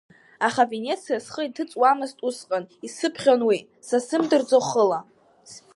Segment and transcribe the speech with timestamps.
[0.47, 3.57] Аха Венециа схы иҭыҵуамызт усҟан, исыԥхьон уи,
[3.87, 4.99] сазымдырӡо хыла…